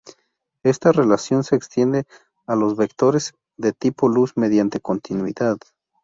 [0.63, 2.05] Esta relación se extiende
[2.47, 5.59] a los vectores de tipo luz mediante continuidad.